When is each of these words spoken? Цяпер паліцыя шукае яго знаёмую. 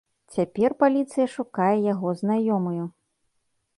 Цяпер 0.35 0.73
паліцыя 0.83 1.27
шукае 1.35 1.73
яго 1.93 2.15
знаёмую. 2.23 2.83